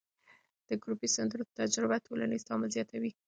[0.67, 3.11] د ګروپي سندرو تجربه ټولنیز تعامل زیاتوي.